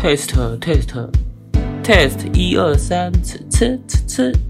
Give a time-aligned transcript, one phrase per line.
[0.00, 1.10] taste taste
[1.84, 4.49] taste，一二三，吃吃吃吃。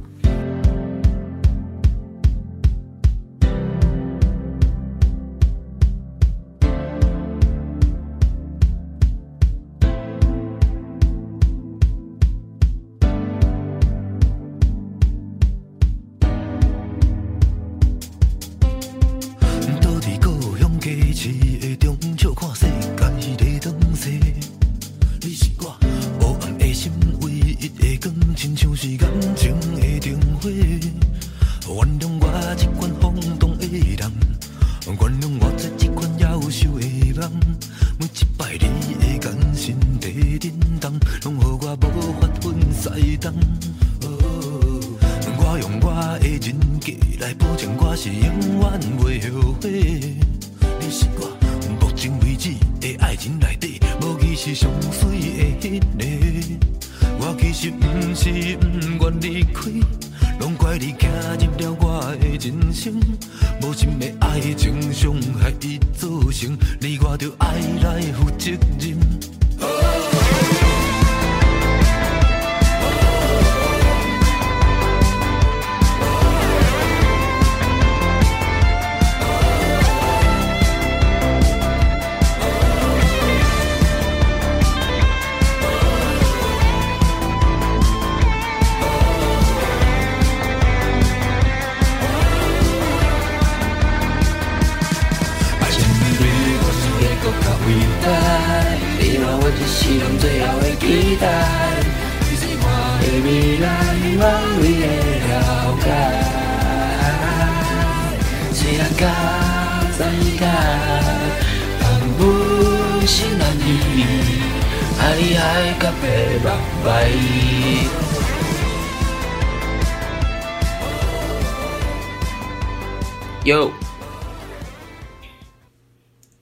[123.50, 123.72] 哟，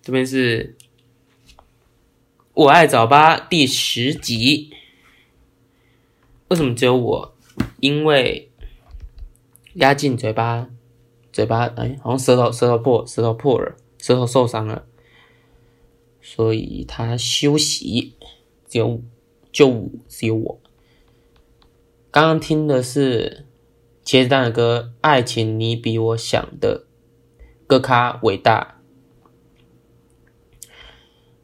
[0.02, 0.76] 这边是
[2.52, 4.74] 我爱早八第十集。
[6.48, 7.34] 为什么只有我？
[7.80, 8.50] 因为
[9.76, 10.69] 压进嘴巴，
[11.32, 14.84] 嘴巴哎，好像舌头舌头破，舌头破了，舌头受伤了，
[16.20, 18.16] 所以他休息。
[18.69, 19.00] 只有
[19.50, 20.60] 就只有我。
[22.10, 23.46] 刚刚听的是
[24.04, 26.84] 茄子蛋的歌《爱情你比我想的
[27.69, 28.81] 歌咖伟大》，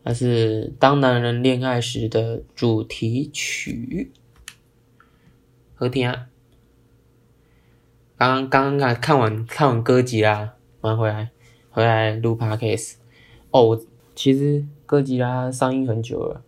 [0.05, 4.11] 那是当男人恋爱时的主题曲。
[5.75, 6.29] 好听啊！
[8.17, 11.31] 刚刚刚看完看完歌集啦，完回来
[11.69, 12.95] 回来录 podcast。
[13.51, 16.43] 哦，我其实歌集啦上映很久了。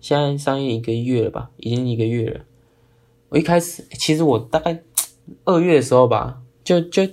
[0.00, 2.44] 现在上映一个月了吧，已经一个月了。
[3.30, 4.84] 我一开始，其实我大概
[5.44, 7.04] 二月的时候吧，就就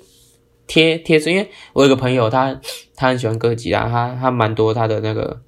[0.68, 2.60] 贴贴是，因为我有个朋友他，
[2.96, 5.42] 他很喜欢哥吉拉，他他蛮多他的那个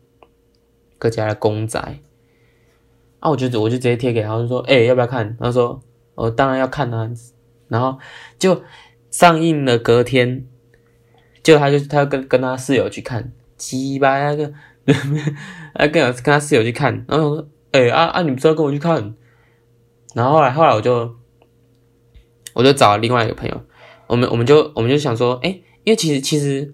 [0.98, 1.80] 哥吉拉的公仔。
[3.20, 5.38] 啊，我就我就直接贴给他，我就说，哎、要不要看？
[5.40, 5.82] 他说，
[6.16, 7.12] 我当然要看啊。
[7.68, 8.00] 然后
[8.40, 8.64] 就
[9.12, 10.48] 上映了，隔天，
[11.44, 14.52] 就他就他跟跟他室友去看，鸡巴那个。
[15.74, 19.14] 哎，跟跟他室友去看，然后我说：“哎、啊啊，你不是要跟我去看？”
[20.16, 21.16] 然后后来后来我就
[22.54, 23.62] 我就找了另外一个朋友，
[24.10, 25.50] 我们我们就我们就想说，哎、
[25.84, 26.74] 因为其实其实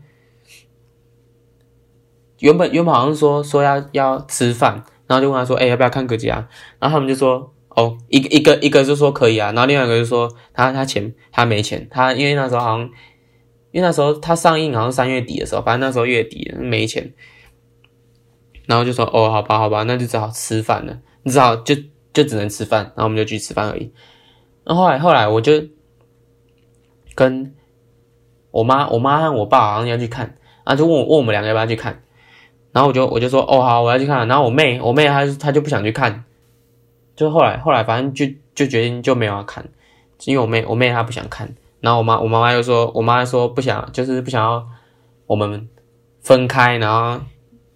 [2.40, 6.38] 原本原本好像说说要要吃饭，然后就问他说：“哎、要不要看哥吉拉？”
[6.80, 12.90] 然后他们就说：“哦，一个一个一个就说可以啊。”然后另外一个就说他他钱他没钱，他因为那时候好像
[13.72, 17.14] 因为那时候他上映好像三月底的时候，反正那时候月底没钱。
[18.68, 21.00] 然后就说哦，好吧，好吧，那就只好吃饭了。
[21.24, 21.76] 你只好就
[22.14, 23.92] 就只能吃饭，然后我们就去吃饭而已。
[24.64, 25.54] 然后来后来我就
[27.16, 27.56] 跟
[28.52, 32.04] 我妈，我妈和我爸好像要去看，然后就问我问我们两个要不要去看。
[32.72, 34.28] 然后我就我就说哦好，我要去看。
[34.28, 36.26] 然后我妹我妹她她就不想去看，
[37.16, 39.66] 就后来后来反正就就决定就没有要看，
[40.26, 41.56] 因为我妹我妹她不想看。
[41.80, 44.68] 然后我妈我妈妈又说我妈说不想就是不想要
[45.26, 45.68] 我们
[46.22, 47.20] 分开，然后。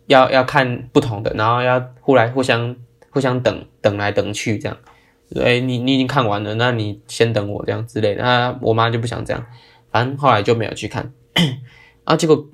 [0.10, 2.76] 要要看不同的，然后要互来互相
[3.12, 4.76] 互相等等来等去这样，
[5.36, 8.24] 诶你你已经看完了，那你先等我这样之类的。
[8.24, 9.46] 那我妈就不想这样，
[9.92, 11.14] 反正后来就没有去看。
[12.04, 12.48] 啊，结果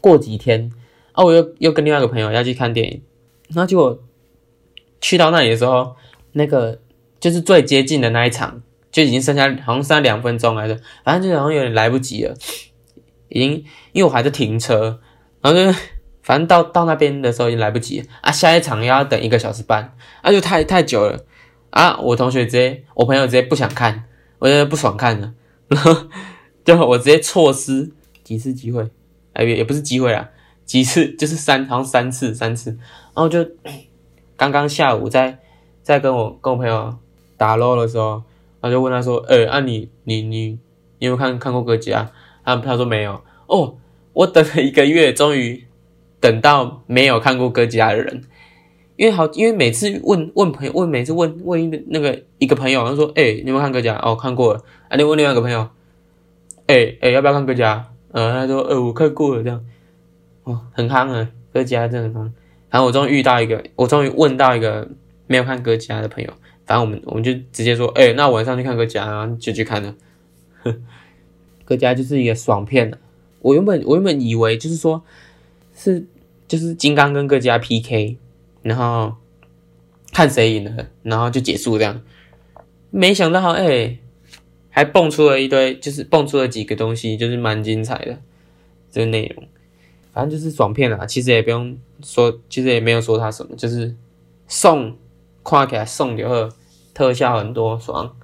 [0.00, 0.70] 过几天，
[1.12, 3.02] 啊，我又又跟另外一个朋友要去看电影，
[3.48, 4.02] 然后结果
[5.00, 5.94] 去到那里的时候，
[6.32, 6.80] 那个
[7.20, 12.34] 就是最接近的那一场，就已经剩下好像剩两分钟来着，反正就好像有点来不及了，
[13.28, 15.00] 已经因为我还在停车，
[15.40, 15.78] 然后就。
[16.20, 21.18] 反正到到那边的时候已经来不及了啊，下一场又要等一个小时半，啊，就太太久了
[21.70, 21.98] 啊！
[21.98, 24.04] 我同学直接，我朋友直接不想看，
[24.38, 25.34] 我觉得不爽看了，
[25.68, 25.94] 然 后
[26.64, 27.90] 就我直接错失
[28.24, 28.88] 几次机会，
[29.34, 30.30] 哎，也不是机会啦，
[30.64, 33.44] 几次 就是三，好像三次，三次，然后就
[34.36, 35.38] 刚刚下午在
[35.82, 36.96] 在跟我跟我朋友
[37.36, 38.22] 打 LO 的时候，
[38.60, 40.58] 然后就问他说，哎、欸，啊你你你
[40.98, 42.10] 你有没有看看过哥吉拉？
[42.44, 43.76] 他他说没有，哦，
[44.12, 45.64] 我等了一个月，终于。
[46.20, 48.24] 等到没有看过哥吉拉的人，
[48.98, 54.60] 因为好，因为每次问问朋友，问每次问问那个一个朋友，他说：“哎、你有没有看哥家？”哦，看过了。
[54.88, 55.60] 啊，你问另外一个朋友
[56.66, 59.64] ：“哎、欸、哎、要不要看哥家？”呃，他说：“呃，我看过了。”这样，
[60.42, 62.32] 哦，很夯啊，哥家真的很夯。
[62.70, 64.88] 然后我终于遇到一个，我终于问到一个
[65.28, 66.30] 没有看哥家的朋友。
[66.66, 69.94] 反正我们我们就直接说：“哎、欸，那晚上去看哥家，然后就去看了。”
[71.64, 72.92] 哥家就是一个爽片。
[73.42, 75.04] 我原本我原本以为就是说。
[75.80, 76.04] 是，
[76.48, 78.16] 就是金刚跟哥家 PK，
[78.62, 79.14] 然后
[80.12, 82.02] 看谁赢了，然后就结束这样。
[82.90, 83.98] 没想到，哎、
[84.70, 88.20] 还蹦出了一堆，就是蹦出了几个东西，就是蛮精彩的
[88.90, 89.46] 这个内容。
[90.12, 93.94] 反正就是爽片啦，其实也不用说，其实也没有说他什么，就是
[94.46, 94.96] 送，
[95.44, 96.54] 看起来送的话，
[96.94, 98.16] 特效很多，爽。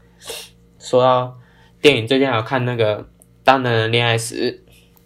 [0.79, 1.39] 说到
[1.81, 2.99] 电影，最近还有看那个
[3.45, 4.63] 《当男人恋爱时》，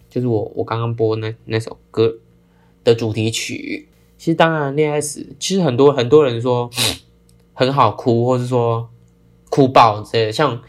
[0.09, 2.15] 就是我我刚刚播那那首歌。
[2.81, 3.88] 的主题曲，
[4.19, 6.69] 其实当然恋爱时，其实很多很多人说
[7.53, 8.89] 很好哭，或是说
[9.49, 10.31] 哭爆之类的。
[10.31, 10.61] 像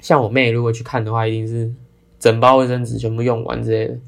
[0.00, 1.70] 像我妹如果去看的话，一定是
[2.18, 3.98] 整包卫生纸全部用完之类的。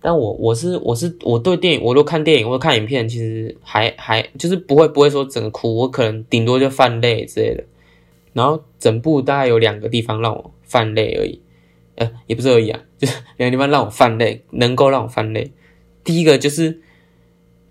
[0.00, 7.64] 但我我是我是我对电影，我都看电影或者看影片，其实还还就是不会不会说整个哭，我可能顶多就泛泪之类的。
[8.32, 11.40] 然后整部大概有两个地方让我泛泪而已，
[11.96, 15.50] 呃，也不是而已啊，就是两个地方让我泛泪，能够让我泛泪。
[16.04, 16.80] 第一个就是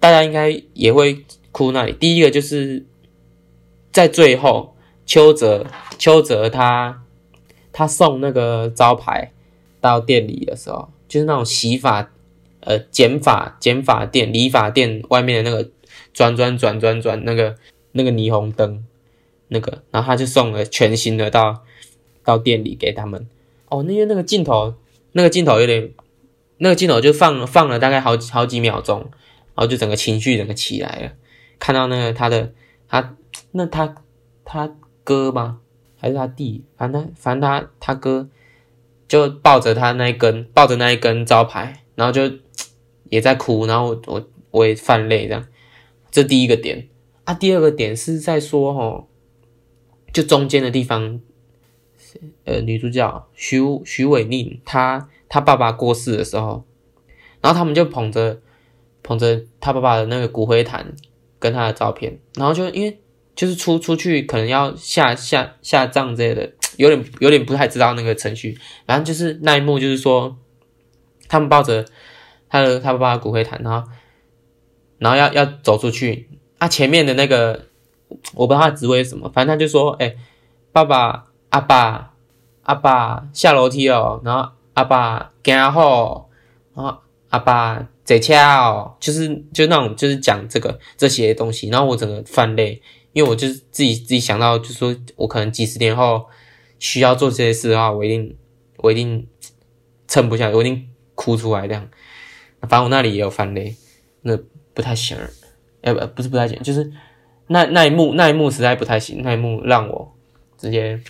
[0.06, 1.92] 大家应该也会哭那里。
[1.92, 2.86] 第一个就是
[3.92, 5.66] 在最后，邱泽
[5.98, 7.02] 邱泽他
[7.74, 9.32] 他送那个招牌
[9.82, 12.12] 到店里的时候，就是那种洗发
[12.60, 15.72] 呃剪发剪发店理发店外面的那个
[16.14, 17.56] 转转转转转那个
[17.94, 18.86] 那个霓虹灯
[19.48, 21.64] 那个，然后他就送了全新的到
[22.24, 23.28] 到店里给他们。
[23.70, 24.76] 哦，那个那个镜头
[25.14, 25.92] 那个镜头有点。
[26.58, 29.12] 那个镜头就放放了大概好好几秒钟，
[29.56, 31.12] 然后就整个情绪整个起来了。
[31.58, 32.54] 看到那个他的
[32.88, 33.16] 他
[33.52, 33.96] 那他
[34.44, 35.62] 他哥吗？
[35.98, 36.64] 还是他弟？
[36.78, 38.30] 反正反正他他哥
[39.08, 42.30] 就抱着他那一根抱着那一根招牌，然后就
[43.10, 45.48] 也在哭，然后我我我也犯泪这样。
[46.12, 46.88] 这第一个点
[47.24, 49.08] 啊，第二个点是在说哦，
[50.14, 51.20] 就中间的地方，
[52.44, 55.10] 呃，女主角许许玮宁她。
[55.28, 56.64] 她爸爸过世的时候，
[57.42, 58.40] 然后他们就捧着
[59.06, 60.94] 捧着他爸爸的那个骨灰坛
[61.40, 63.00] 跟他的照片，然后就因为
[63.36, 68.58] 就是出出去可能要下下下葬之类的，有点有点不太知道那个程序，
[68.88, 70.36] 反正就是那一幕就是说，
[71.28, 71.86] 他们抱着
[72.50, 73.88] 他的他爸爸的骨灰坛，然后
[74.98, 77.66] 然后要要走出去，啊前面的那个
[78.34, 80.16] 我不知道他职位是什么，反正他就说，哎、
[80.72, 82.14] 爸爸阿爸
[82.64, 84.50] 阿爸下楼梯哦，然后。
[84.76, 86.30] 阿爸行好，
[86.74, 86.98] 然后
[87.30, 92.82] 阿爸坐车哦，就是就那种就是讲这个这些东西，然后我整个泛泪，
[93.12, 96.26] 因为我就是自己自己想到，就是说我可能几十年后
[96.80, 98.38] 需要做这些事的话，我一定
[98.78, 99.28] 我一定
[100.08, 101.90] 撑不下来，我一定哭出来这样。
[102.62, 103.76] 反正我那里也有泛泪，
[104.22, 104.38] 那
[104.74, 105.18] 不太行，
[105.82, 106.92] 呃不不是不太行，就是
[107.48, 110.16] 那那一幕那一幕实在不太行，那一幕让我
[110.58, 111.02] 直接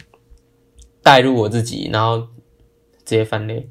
[1.04, 2.28] 带入我自己，然后。
[3.08, 3.64] 直接翻脸。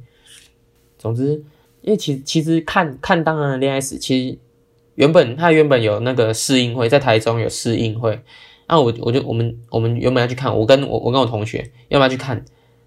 [0.96, 1.44] 总之，
[1.84, 4.38] 因为其其实看看当然的恋爱史，其实
[4.94, 8.18] 原本他原本有那个试映会，在台中有试映会，
[8.66, 12.42] 那、我我就我们我们原本要去看，我跟我我跟我同学要不要去看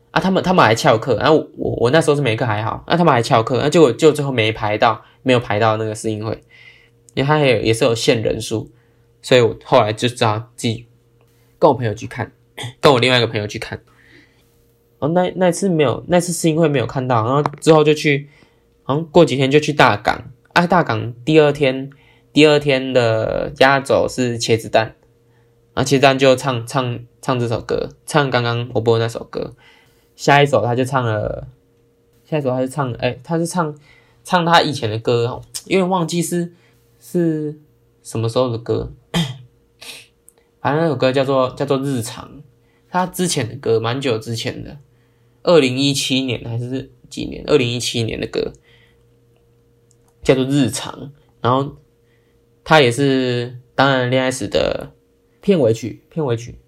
[0.09, 0.19] 啊？
[0.19, 6.31] 他们他们还翘课，然后我我，我那时候是没课还好，那、他们还翘课，那结果就最后没排到，没有排到那个试映会，
[7.13, 8.71] 因为他也也是有限人数，
[9.21, 10.87] 所以我后来就知道自己
[11.59, 12.31] 跟我朋友去看，
[12.81, 13.79] 跟我另外一个朋友去看。
[14.97, 18.27] 哦，那那次没有，那次是因为没有看到，然后之后就去，
[18.87, 21.89] 好像过几天就去大港，啊，大港第二天，
[22.31, 24.95] 第二天的压轴是茄子蛋，
[25.73, 29.55] 啊，茄子蛋就唱唱唱这首歌，唱刚刚我播的那首歌，
[30.15, 31.49] 下一首他就唱了，
[32.23, 33.77] 下一首他就唱，哎，他是唱
[34.23, 36.53] 唱他以前的歌，因为忘记是
[36.97, 37.59] 是
[38.01, 38.93] 什么时候的歌，
[40.61, 42.41] 反正那首歌叫做叫做日常，
[42.89, 44.77] 他之前的歌蛮久之前的。
[45.43, 47.43] 二零一七年还是几年？
[47.47, 48.51] 二零一七年的歌，
[50.27, 50.93] 叫做《日常》，
[51.39, 51.77] 然后
[52.65, 54.91] 它也是《当然恋爱时》的
[55.39, 56.59] 片尾曲，片尾曲。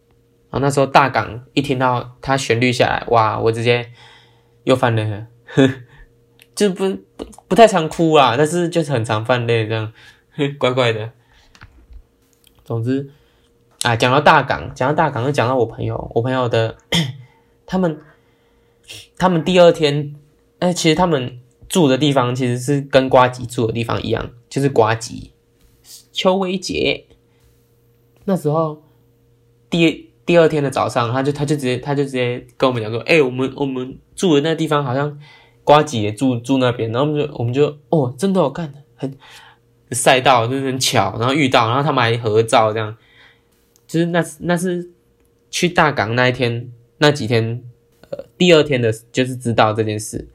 [0.49, 3.91] 然后那时候大港一听到它旋律下来，哇，我直接
[4.63, 5.27] 又犯泪了，
[6.55, 9.91] 就不不不太常哭啦，但是就是很常泛泪这样，
[10.57, 11.11] 怪怪的。
[12.63, 13.11] 总之，
[13.81, 16.77] 啊，讲到大港，讲到大港，又讲到我朋友，我朋友的
[17.67, 17.99] 他们，
[19.17, 20.15] 他们第二天，
[20.59, 25.31] 哎，其实他们住的地方其实是跟瓜吉住的地方一样，就是瓜吉
[26.11, 27.05] 邱威杰
[28.25, 28.83] 那时候
[29.69, 30.09] 第。
[30.25, 35.19] 第二天的早上，他就他就直接他就直接跟我们讲说：“哎、我们我们住的那地方好像
[35.63, 39.17] 瓜吉也住住那边。”然后我们就我们就哦，真的好干的很
[39.89, 42.95] 赛道，就是很巧，然后遇到，然后他们还合照，这样
[43.87, 44.91] 就是那那是
[45.49, 47.63] 去大港那一天那几天，
[48.11, 50.27] 呃，第二天的就是知道这件事。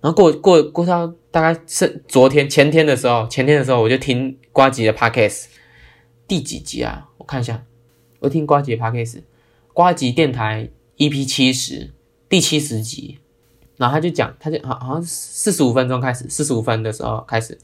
[0.00, 5.46] 然后过过过到大概是昨天前天的时候，前天的时候我就听呱吉的 Podcast
[6.26, 7.08] 第几集啊？
[7.18, 7.64] 我看一下，
[8.20, 9.22] 我听呱吉的 Podcast。
[9.72, 11.92] 呱吉电台 EP 七十
[12.28, 13.18] 第七十集，
[13.76, 17.56] 然后他就讲，他就好好像四十五分钟开始，四十五分的时候开始，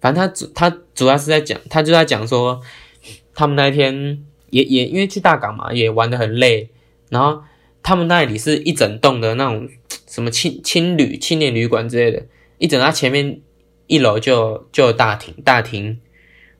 [0.00, 2.60] 反正他主他主要是在讲，他就在讲说，
[3.34, 6.68] 他们那一天也也因为去大港嘛，也玩得很累，
[7.08, 7.42] 然后
[7.84, 9.68] 他们那里是一整栋的那种
[10.08, 12.26] 什么青青旅青年旅馆之类的，
[12.58, 13.40] 一整他前面
[13.86, 16.00] 一楼就就有大厅大厅，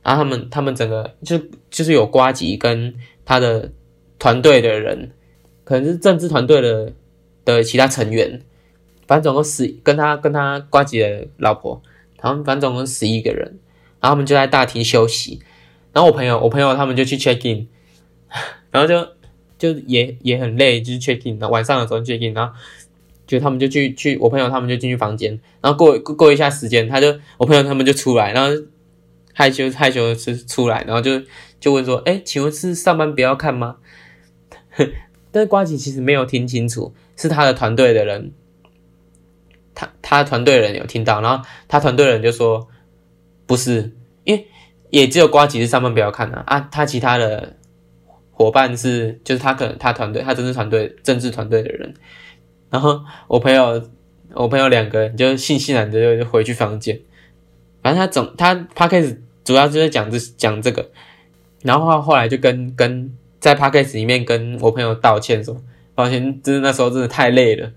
[0.05, 1.37] 然后他们他们整个就
[1.69, 3.73] 就是有瓜吉跟他的。
[4.17, 5.11] 团队的人，
[5.65, 6.93] 可能是政治团队的
[7.45, 8.41] 的其他成员，
[9.07, 11.83] 反正总共十跟他跟他瓜吉的老婆，
[12.17, 13.59] 他们反正总共十一个人，
[14.01, 15.41] 然后他们就在大厅休息，
[15.93, 17.67] 然后我朋友我朋友他们就去 check in，
[18.71, 19.07] 然后就
[19.65, 22.53] 就也也很累，就是 check in，然后晚上的时候 check in，然后
[23.27, 28.63] 就他们就去去我朋友他们就进去房间，然后过过一下时间，他就我朋友他们就出来，然后
[29.33, 31.23] 害羞害羞是出来，然后就
[31.59, 33.77] 就问说，哎，请问是上班不要看吗？
[35.33, 38.33] 但是瓜吉其实没有听清楚，是他的团队的人，
[39.75, 42.69] 他他团队的人有听到，然后他团队的人就说
[43.47, 43.93] 不是，
[44.25, 44.47] 因为
[44.91, 47.57] 也只有瓜吉是上班不要看的啊，他其他的
[48.35, 51.95] 伙伴是就是他可能他团队他政治团队政治团队的人，
[52.69, 53.83] 然后我朋友
[54.35, 57.01] 我朋友两个人就悻悻然的就回去房间，
[57.83, 60.91] 反正他总他他开始主要就是讲这讲这个，
[61.63, 63.17] 然后后后来就跟跟。
[63.41, 65.55] 在 podcast 里面跟我朋友道歉说，
[65.95, 67.71] 抱歉，就是那时候真的太累了，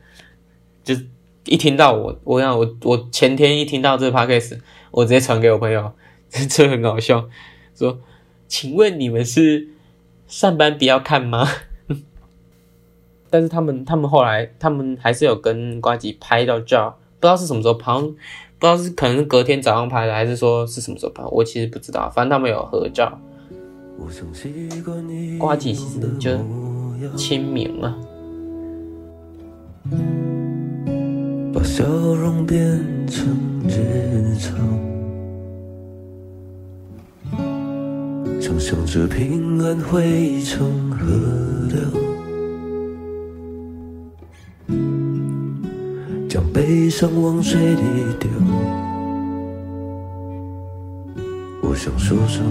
[0.81, 0.95] 就
[1.43, 4.59] 一听到我，我想我我前天一听到这个 podcast，
[4.91, 5.91] 我直接传给我朋友，
[6.47, 7.27] 这很搞笑，
[7.75, 7.99] 说，
[8.47, 9.67] 请问你们是
[10.27, 11.47] 上班不要看吗？
[13.29, 23.19] 但是他们他们后来他们还是有跟瓜吉拍到照，不知道是什么时候拍，不知道是可能是隔天早上拍的，还是说是什么时候拍，我其实不知道，反正他们有合照。
[25.39, 26.29] 瓜吉其实就
[27.15, 27.97] 亲民了，
[31.51, 32.61] 把笑容变
[33.07, 33.27] 成
[33.67, 34.55] 日常，
[38.39, 40.97] 想象着平安汇成河
[41.69, 41.79] 流，
[46.29, 47.81] 将悲伤往水里
[48.19, 48.29] 丢。
[51.61, 52.45] 我想说声。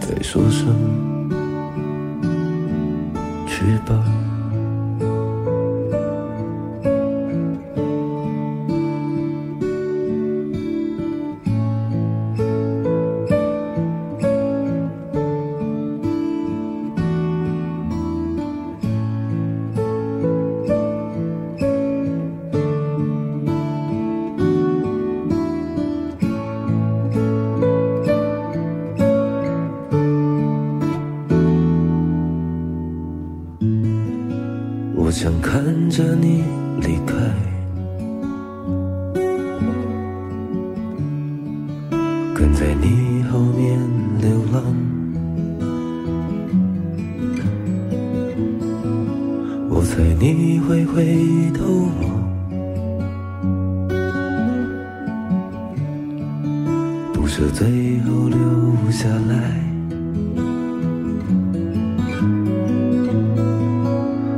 [0.00, 0.66] 再说声，
[3.46, 4.15] 去吧。
[49.96, 51.64] 在你会回头
[52.02, 52.04] 望，
[57.14, 57.66] 不是最
[58.00, 59.58] 后留下来。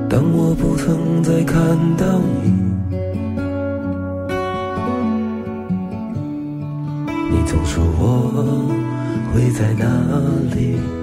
[0.08, 1.60] 当我不曾再看
[1.96, 2.52] 到你，
[7.32, 8.70] 你总说我
[9.34, 9.84] 会在哪
[10.54, 10.97] 里。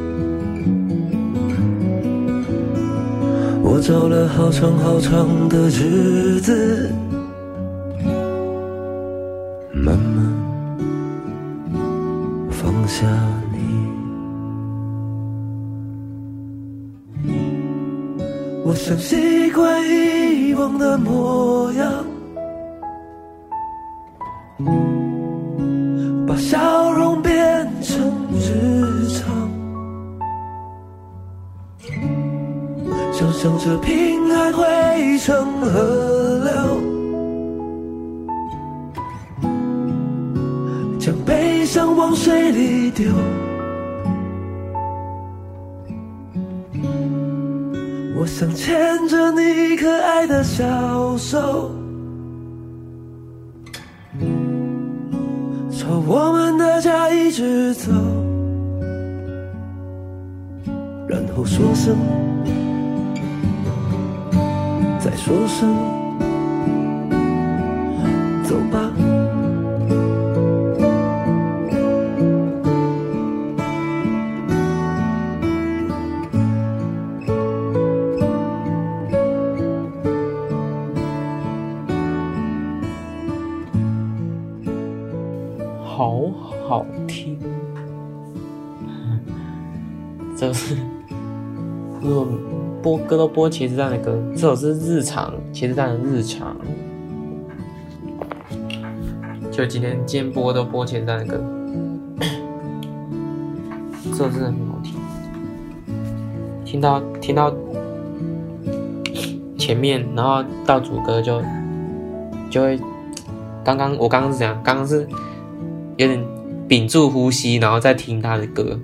[3.85, 6.91] 走了好长好长的日子，
[42.95, 43.11] 丢。
[48.17, 51.69] 我想牵着你可爱的小手，
[55.69, 57.91] 朝我们的家一直走，
[61.05, 61.97] 然后说声，
[64.97, 65.75] 再说声，
[68.45, 68.94] 走吧。
[93.35, 96.55] 播茄子蛋的歌，这首是日常茄子蛋的日常，
[99.51, 101.43] 就今天今天播都播茄子蛋的歌，
[104.09, 104.93] 这首真的很好听，
[106.63, 107.53] 听到听到
[109.57, 111.43] 前面，然后到主歌就
[112.49, 112.79] 就会，
[113.65, 114.57] 刚刚我刚刚是怎样？
[114.63, 115.05] 刚刚是。
[115.97, 116.21] 有点
[116.67, 118.77] 屏住呼吸，然后再听他的歌，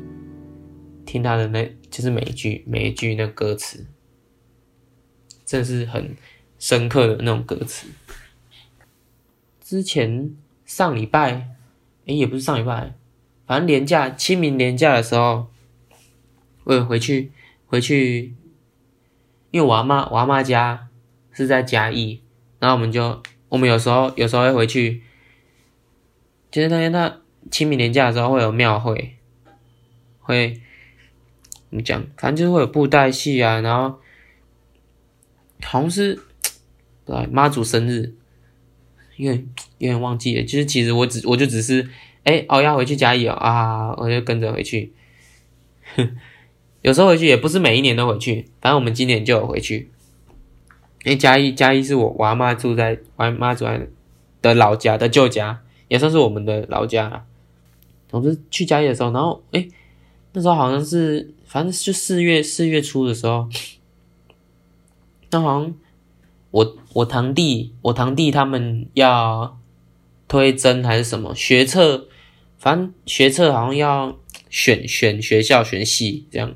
[1.05, 3.86] 听他的那，就是每一句每一句那歌词，
[5.51, 6.15] 真的是很
[6.58, 7.88] 深刻的那种歌词。
[9.60, 11.50] 之前上礼拜，
[12.05, 12.93] 诶、也不是上礼拜，
[13.46, 15.48] 反正年假清明年假的时候，
[16.63, 17.34] 我有回去
[17.65, 18.33] 回去，
[19.51, 20.87] 因为我阿妈我阿妈家
[21.33, 22.22] 是在嘉义，
[22.59, 25.03] 然后我们就我们有时候有时候会回去。
[26.50, 29.18] 就是那天他清明年假的时候会有庙会，
[30.20, 30.61] 会
[31.70, 32.01] 怎么讲？
[32.18, 34.00] 反正就是会有布袋戏啊，然后
[35.64, 36.20] 好像是
[37.06, 38.14] 对妈祖生日，
[39.18, 39.46] 因为
[39.78, 40.44] 有点忘记了。
[40.44, 41.82] 就是其实我只我就只是
[42.24, 44.94] 哎、欸、哦要回去嘉义哦啊，我就跟着回去。
[46.82, 49.90] 有时候回去也不是每一年都回去，反正我们今年就有回去。
[51.04, 53.88] 因为嘉义嘉义是我我阿妈住在我阿妈住在
[54.42, 55.62] 的老家的旧家。
[55.88, 57.26] 也算是我们的老家啦。
[58.08, 59.68] 总之去嘉义的时候，然后诶、
[60.32, 63.50] 那时候好像是，反正就四月四月初的时候，
[65.31, 65.74] 那好像
[66.51, 69.57] 我我堂弟我堂弟他们要
[70.27, 72.07] 推甄还是什么学测，
[72.57, 74.17] 反正学测好像要
[74.50, 76.53] 选选学校选系这样。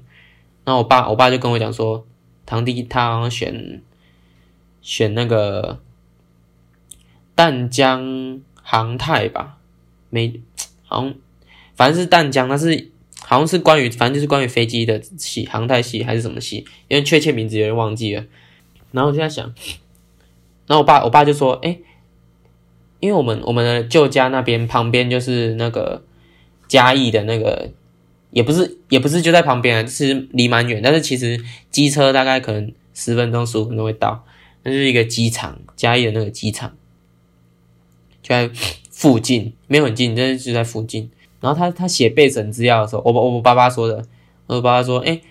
[0.64, 2.06] 然后我爸我爸就跟我讲说，
[2.46, 3.82] 堂弟他好像选
[4.82, 5.80] 选那个
[7.34, 8.42] 淡江。
[8.68, 9.60] 航太吧，
[10.10, 10.42] 没，
[10.88, 11.14] 好像
[11.76, 18.26] 反正是淡江，但是好像是关于，反正就是关于飞机的系，航太系还是什么系，因为确切名字有点忘记了。
[18.96, 19.54] 然后我就在想，
[20.66, 21.78] 然后我爸，我爸就说，哎，
[23.00, 26.02] 因为我们我们的旧家那边旁边就是那个
[26.68, 27.70] 嘉义的那个，
[28.32, 34.26] 也不是也不是就在旁边啊，是离蛮远，但是其实机车大概可能十分钟十五分钟会到，
[34.64, 36.74] 那就是一个机场，嘉义的那个机场。
[38.24, 38.50] 就在
[38.90, 41.12] 附近，没有很近，但是就在附近。
[41.42, 44.04] 然后他他写备审资料的时候，我我我爸爸说的，
[44.48, 45.22] 我爸爸说，哎，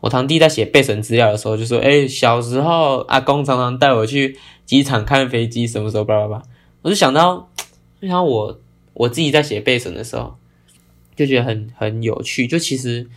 [0.00, 6.42] 我堂弟在写备审资料的时候就说，哎，小时候阿公常常带我去机场看飞机，什么时候叭叭叭。
[6.82, 7.48] 我就想到，
[8.00, 8.60] 就像我
[8.94, 10.36] 我自己在写备审的时候，
[11.16, 12.46] 就觉得很很有趣。
[12.46, 13.08] 就其实，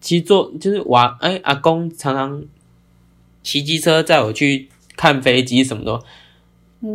[0.00, 2.44] 其实做就是我哎阿公常常
[3.42, 6.00] 骑机车载我去看飞机，什么的。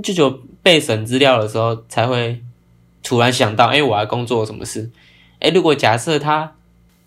[0.03, 0.29] 就就
[0.61, 2.43] 备审资料的时候，才会
[3.01, 4.91] 突然想到，哎、欸，我要工作什么事？
[5.39, 6.55] 哎、如果假设他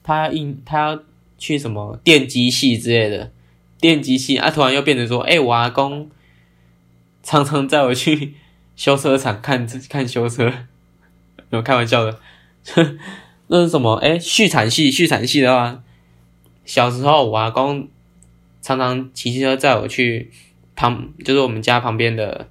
[0.02, 1.02] 他应他要
[1.42, 3.32] 去什么电机系之类的
[3.80, 6.08] 电机系，啊，突然又变成说，哎、欸，我阿公
[7.24, 8.34] 常常载我去
[8.76, 10.44] 修车厂看看修车，
[11.50, 12.20] 没有开玩笑的，
[13.48, 13.96] 那是什么？
[13.96, 15.82] 哎、欸，畜产系，畜产系的话，
[16.64, 17.88] 小时候我阿公
[18.60, 20.30] 常常骑车载我去
[20.76, 22.48] 旁，就是我们家旁边的。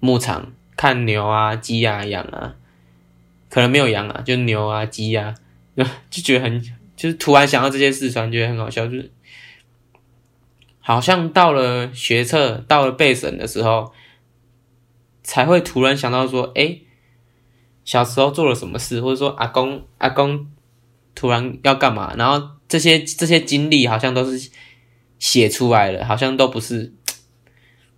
[0.00, 2.54] 牧场看牛啊、鸡啊、羊啊，
[3.50, 5.34] 可能没有羊啊，就牛啊、鸡啊，
[6.08, 9.12] 就觉得很，就是突然想到这件事，突然觉得很好笑，就是
[10.80, 13.92] 好像到了学测、到了备审的时候，
[15.22, 16.78] 才会突然想到说，哎，
[17.84, 20.50] 小时候做了什么事，或者说阿公阿公
[21.14, 24.50] 突然要干嘛，然后这些这些经历好像都是
[25.20, 26.92] 写出来了，好像都不是。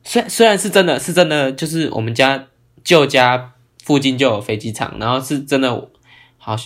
[0.04, 2.48] 虽虽然是真的是真的，就是我们家
[2.84, 5.90] 旧家附近就有飞机场，然后是真的，
[6.38, 6.56] 好，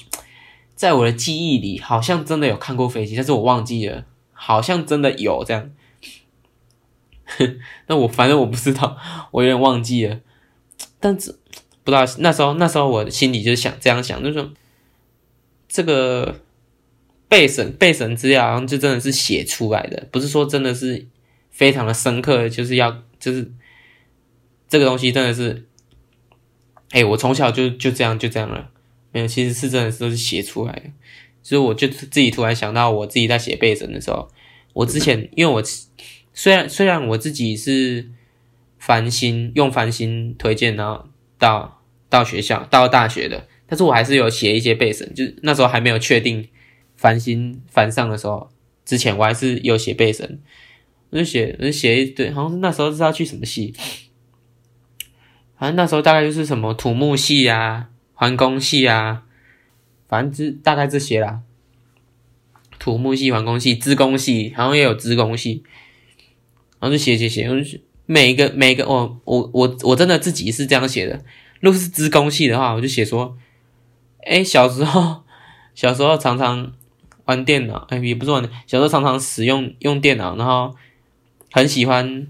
[0.75, 5.71] 在我的记忆里好像真的有看过飞机，但是我忘记了，好像真的有这样。
[7.87, 8.97] 那我反正我不知道，
[9.33, 10.21] 我有点忘记了，
[11.01, 11.33] 但是
[11.83, 14.51] 不知道那时候那时候我心里就想这样想，就是说
[15.69, 16.41] 这个
[17.29, 21.07] 备审备审资料好像就真的是写出来的，不是说真的是
[21.51, 23.51] 非常的深刻，就是要就是
[24.69, 25.67] 这个东西真的是，
[26.91, 28.71] 哎、我从小就就这样就这样了，
[29.15, 30.83] 没有，其实是真的是都是写出来的，
[31.43, 34.29] 所以我就自己突然想到，我自己在写背审的时候，
[34.75, 35.63] 我之前因为我。
[36.37, 38.11] 虽然虽然我自己是
[38.77, 41.07] 繁星用繁星推荐，然后
[41.39, 46.49] 到到学校到大学的，但是我还是有写一些背审，就是那时候还没有确定
[46.97, 48.51] 繁星繁上的时候，
[48.85, 50.41] 之前我还是有写背审，
[51.11, 53.73] 我就写我就写一堆，好像是那时候是要去什么系，
[55.57, 59.25] 反正那时候大概就是什么土木系啊、环工系啊，
[60.09, 61.41] 反正就大概这些啦，
[62.79, 65.63] 土木系、环工系、资工系，好像也有资工系。
[66.81, 71.25] 然后就写写写，我就每一个每一个，我我我我真的自己是这样写的。
[71.61, 73.39] 如果是资工系的话，我就写说，
[74.23, 75.23] 哎，小时候
[75.75, 76.73] 小时候常常
[77.25, 80.77] 玩电脑，哎，也不是玩，小时候常常使用用电脑，然后
[81.53, 82.27] 很喜欢，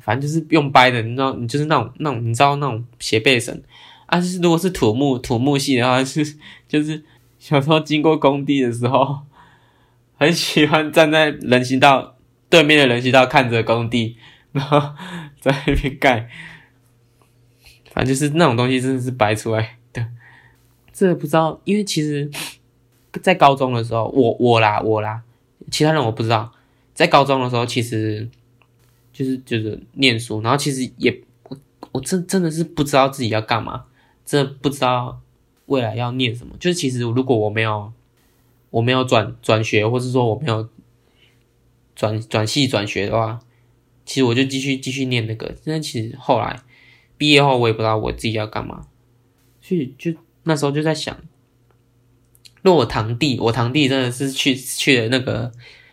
[0.00, 3.60] 反正就是用掰的，你知道，你就是那种那种，你知道那种写备审
[4.12, 4.20] 啊。
[4.20, 6.36] 是如果是土木土木系的话，是
[6.68, 7.02] 就是
[7.38, 9.20] 小时候经过工地的时候，
[10.16, 12.10] 很喜欢站在人行道。
[12.52, 14.14] 对面的人行道看着工地，
[14.52, 14.78] 然后
[15.40, 16.28] 在那边盖，
[17.90, 20.06] 反正就是那种东西，真的是白出来的。
[20.92, 22.30] 这不知道，因为其实，
[23.22, 25.22] 在高中的时候，我我啦我啦，
[25.70, 26.52] 其他人我不知道。
[26.92, 28.28] 在高中的时候，其实
[29.14, 31.56] 就是就是念书，然后其实也我
[31.92, 33.84] 我真真的是不知道自己要干嘛，
[34.24, 35.20] 真的不知道
[35.66, 36.54] 未来要念什么。
[36.60, 37.92] 就是其实如果我没有
[38.70, 40.68] 我没有转转学，或是说我没有。
[41.94, 43.38] 转转系转学的话，
[44.06, 45.54] 其实我就继续继续念那个。
[45.62, 46.58] 但其实后来
[47.18, 48.86] 毕业后，我也不知道我自己要干嘛，
[49.60, 50.10] 所以就
[50.44, 51.14] 那时候就在想，
[52.62, 55.52] 如果我堂弟，我堂弟真的是去去了那个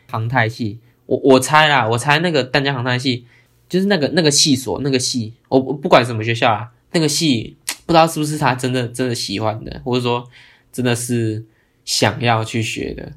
[0.10, 3.26] 航太系，我我猜啦，我猜那个淡江航太系
[3.68, 7.58] 就是那个那个系所那个系，我我不管什么学校啊，那个系
[7.90, 10.30] 不知道是不是他真的真的喜欢的，或者说
[10.72, 11.44] 真的是
[11.84, 13.14] 想要去学的，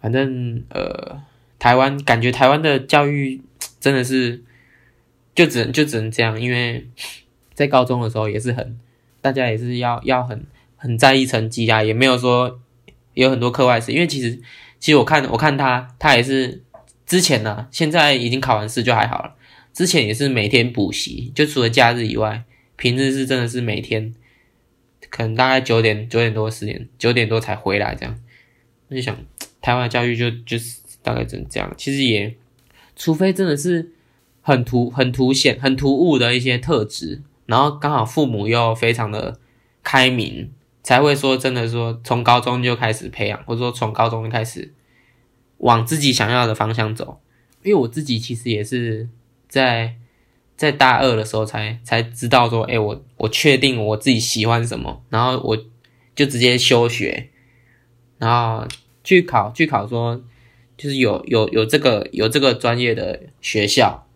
[0.00, 1.22] 反正呃。
[1.56, 3.40] 台湾感觉台湾的教育
[3.80, 4.42] 真的是
[5.34, 6.86] 就只能就只能这样，因为
[7.54, 8.78] 在高中的时候也是很，
[9.22, 10.44] 大家也是要要很
[10.76, 12.60] 很在意成绩啊，也没有说
[13.14, 14.38] 有很多课外事，因为其实
[14.78, 16.62] 其实我看我看他他也是
[17.06, 19.34] 之前呢、啊，现在已经考完试就还好了，
[19.72, 22.44] 之前也是每天补习，就除了假日以外，
[22.76, 24.14] 平日是真的是每天，
[25.10, 28.18] 可能大概九点九点多十点九点多才回来这样，
[28.88, 29.16] 我就想
[29.60, 30.82] 台湾的教育就就是。
[31.04, 32.34] 大概只能这样，其实也，
[32.96, 33.92] 除非真的是
[34.40, 39.38] 很突、很凸显、很突兀的一些特质，然后刚好父母又非常的
[39.82, 40.50] 开明，
[40.82, 44.72] 才会说真的说从高中就开始培养，或者说从高中就开始
[45.58, 47.20] 往自己想要的方向走。
[47.62, 49.10] 因为我自己其实也是
[49.46, 49.96] 在
[50.56, 55.56] 在大二的时候才才知道说，哎，我我确定我自己喜欢什么，然后我
[56.14, 57.30] 就直接休学，
[58.18, 58.66] 然后
[59.02, 60.22] 去考去考说。
[60.76, 64.08] 就是有有有这个有这个专业的学校，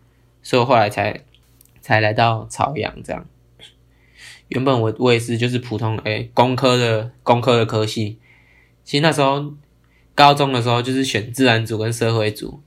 [0.42, 1.20] 所以后来才
[1.80, 3.24] 才来到朝阳这样。
[4.48, 8.18] 原本我我也是就是普通诶、欸、工科的工科的科系，
[8.82, 9.54] 其实那时候
[10.16, 12.60] 高中的时候就是选自然组跟社会组。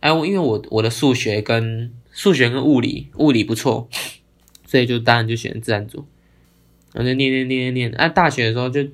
[0.00, 3.88] 哎，我因为我我的数学跟数学跟物理物理不错，
[4.66, 6.04] 所以就当然就选自然组。
[6.92, 8.84] 然后就念念念念念，啊，大学的时候就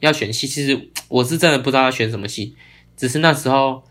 [0.00, 2.56] 要选系，其实我是真的不知道要选什么系。
[2.96, 3.84] 只是那时候，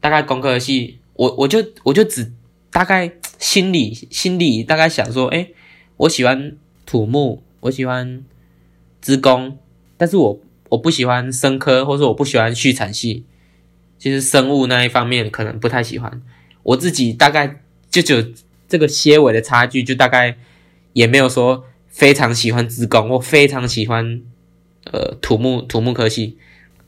[0.00, 2.32] 大概工科系，我我就我就只
[2.72, 5.50] 大概心里心里大概想说，哎，
[5.98, 8.24] 我喜欢土木，我喜欢
[9.00, 9.56] 资工，
[9.96, 13.24] 但是我我不喜欢生科，或者我不喜欢畜产系，
[14.00, 16.20] 其实生物那一方面可能不太喜欢。
[16.64, 17.60] 我自己大概
[18.02, 18.30] 就就
[18.68, 20.36] 这个些微的差距，就大概
[20.92, 24.22] 也没有说非常喜欢资工，我非常喜欢
[24.90, 26.36] 呃土木土木科系，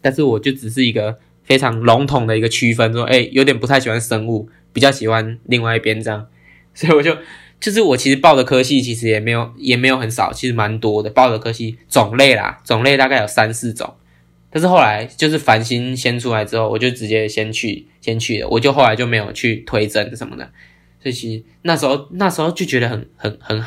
[0.00, 1.18] 但是我就只是一个。
[1.46, 6.26] 非常笼统的一个区分，说，哎，有点不太喜欢生物，比较喜欢另外一边这样，
[6.74, 7.16] 所以我就
[7.60, 13.94] 就是我其实报的科系其实也没有也没有很少，其实蛮多的，报的科系种类啦，种类大概有三四种。
[14.50, 20.50] 但是后来就是繁星先出来之后，我就直接先去先去了，我就后来就没有去推甄什么的。
[21.06, 23.62] 所以其实那时候那时候就觉得很很很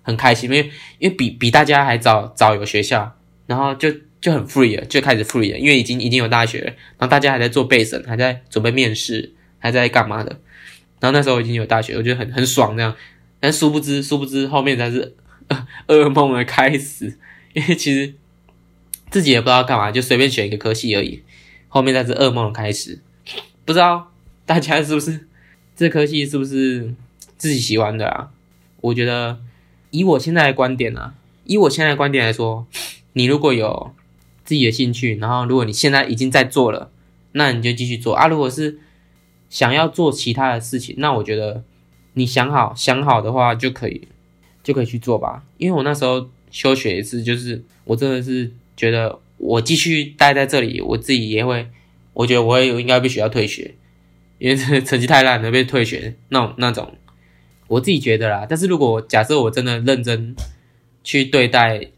[0.00, 3.14] 很开心，因为因为比比大家还早早有学校，
[3.46, 3.92] 然后就
[4.22, 6.66] 就很 free 了，就开始 free 了，因为已经已经有大学了，
[6.96, 10.30] 然后大家还在做备审，还在准备面试，还在干嘛的。
[10.98, 12.96] 然后那时候已经有大学，我觉得很很爽这样，
[13.38, 15.14] 但殊不知殊不知后面才是
[15.88, 17.18] 噩梦的开始，
[17.52, 18.14] 因为其实
[19.10, 21.22] 自己也不知道干嘛，就随便选一个科系而已，
[21.68, 23.02] 后面才是噩梦的开始。
[23.66, 24.10] 不知道
[24.46, 25.28] 大家是不是
[25.76, 26.94] 这科系是不是
[27.36, 28.30] 自己喜欢的啊？
[28.80, 29.38] 我觉得
[29.90, 32.66] 以我现在的观点啊，以我现在的观点来说，
[33.12, 33.92] 你如果有
[34.42, 36.90] 自己的兴趣，然后如果你现在已经在做了，
[37.32, 38.26] 那你就继续做啊。
[38.26, 38.78] 如果是
[39.50, 41.62] 想要做其他的事情，那我觉得
[42.14, 44.08] 你想好想好的话就可以，
[44.62, 45.44] 就可以去做吧。
[45.58, 51.68] 因为我那时候休学一次，就是我真的是觉得我继续待在这里，我自己也会，
[52.14, 53.74] 我觉得我也有应该被学校退学，
[54.38, 56.94] 因为成绩太烂了被退学那种那种，
[57.68, 58.46] 我自己觉得啦。
[58.48, 60.34] 但是如果假设我真的认真
[61.02, 61.88] 去对待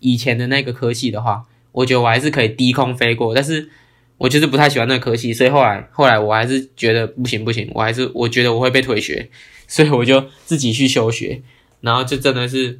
[0.00, 3.70] 以前的那个科系的话，我觉得我还是可以低空飞过，但是。
[4.18, 9.28] 我就是不太喜欢那个科系，所以后来后来我还是觉得不行不行，我还是我觉得我会被退学，
[9.68, 11.42] 所以我就自己去休学，
[11.82, 12.78] 然后就真的是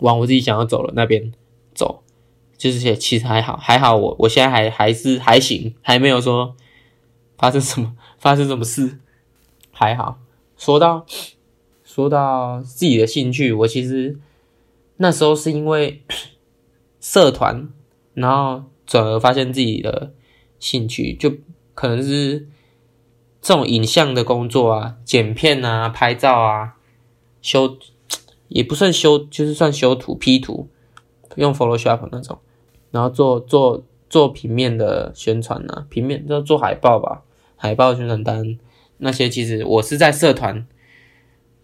[0.00, 1.32] 往我自己想要走的那边
[1.74, 2.02] 走，
[2.58, 6.54] 就是也其实还好还好我我现在还还是还行，还没有说
[7.38, 8.98] 发生什么发生什么事，
[9.70, 10.18] 还好。
[10.56, 11.06] 说到
[11.84, 14.18] 说到自己的兴趣，我其实
[14.98, 16.02] 那时候是因为
[17.00, 17.68] 社团，
[18.14, 20.12] 然后转而发现自己的。
[20.60, 21.32] 兴趣就
[21.72, 22.48] 可能是
[23.40, 26.74] 这种影像的工作啊，剪片啊，拍照啊，
[27.40, 27.78] 修
[28.48, 30.68] 也不算修，就是算修图、P 图，
[31.36, 32.40] 用 Photoshop 那种，
[32.90, 37.22] 然后做做做平面的宣传啊，平面就做海报吧，
[37.58, 38.58] 海报宣传单
[38.96, 40.66] 那些，其实我是在社团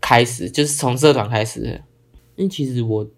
[0.03, 1.71] 开始，就是从社团开始的，
[2.37, 3.09] 因为其实我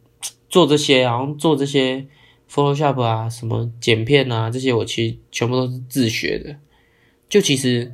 [0.49, 2.07] 做这些，然后做这些。
[2.49, 6.55] Photoshop 啊，什么剪片啊，这些我其实全部都是自学的。
[7.29, 7.93] 就其实，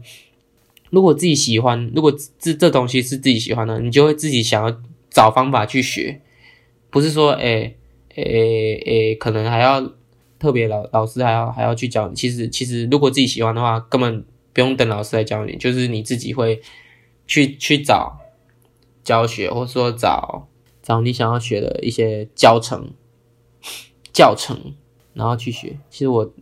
[0.91, 6.21] 如果自己喜欢，如果这这东西是自己喜欢的，你就会自己想要找方法去学，
[6.91, 7.79] 不是说，诶
[8.15, 9.81] 诶诶，可能还要
[10.39, 12.13] 特别老老师还要还要去教。
[12.13, 16.61] 其实其实，如果自己喜欢的话，根本不用等老师来教你，就是你自己会
[17.27, 18.19] 去去找
[19.05, 20.49] 教学，或者说找
[20.83, 22.93] 找你想要学的一些教程。
[24.13, 24.75] 教程，
[25.15, 25.79] 然后去学。
[25.89, 26.35] 其实我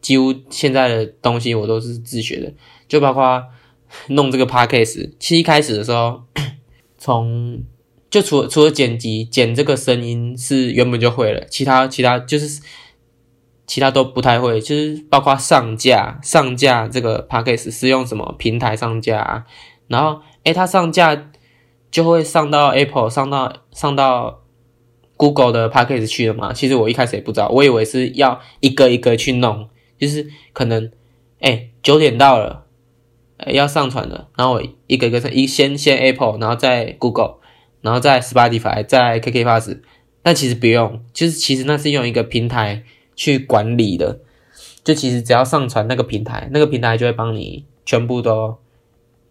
[0.00, 2.54] 几乎现在的东西我都是自学的，
[2.86, 3.44] 就包括
[4.10, 5.10] 弄这个 podcast。
[5.18, 6.22] 其实一开始的时候，
[6.96, 7.60] 从
[8.08, 12.62] 就除了除了剪辑剪这个声音是原本就会了，其他其他就是
[13.68, 14.60] 其他都不太会。
[14.60, 19.44] 就是包括上架上架这个 podcast 是用什么平台上架啊，
[19.86, 21.30] 然后诶，它上架
[21.92, 24.40] 就会上到 Apple，上到上到。
[25.20, 26.52] Google 的 Podcast 去了嘛？
[26.52, 30.92] 其实我一开始也不知道，我以为是要一个一个去弄，就是可能，
[31.40, 32.66] 哎，九点到了，
[33.48, 37.38] 要上传了，然后我一个一个一先先 Apple，然后再 Google，
[37.80, 39.80] 然后再 Spotify，再 KKPass，
[40.22, 42.84] 但其实不用，就是其实那是用一个平台
[43.18, 44.20] 去管理的，
[44.84, 48.56] 就其实只要上传那个平台，那个平台就会帮你全部都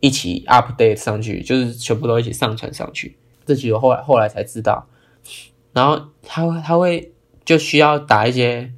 [0.02, 3.17] 一起 update 上去，就是全部都一起上传上去。
[3.45, 4.89] 这句我后来后来才知道。
[5.71, 7.13] 然后他会他会
[7.45, 8.73] 就需要打一些